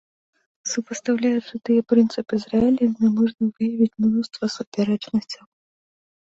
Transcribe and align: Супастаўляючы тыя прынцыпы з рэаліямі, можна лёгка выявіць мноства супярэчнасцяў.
Супастаўляючы 0.71 1.53
тыя 1.69 1.81
прынцыпы 1.93 2.33
з 2.45 2.53
рэаліямі, 2.53 3.05
можна 3.19 3.27
лёгка 3.43 3.51
выявіць 3.57 3.99
мноства 4.07 4.43
супярэчнасцяў. 4.57 5.43